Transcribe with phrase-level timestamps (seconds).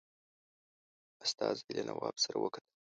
[1.25, 2.71] استازي له نواب سره وکتل.